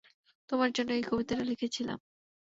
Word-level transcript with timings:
তোমার 0.49 0.69
জন্য 0.71 0.89
এই 0.93 1.03
কবিতাটা 1.03 1.43
লিখেছিলাম। 1.43 1.99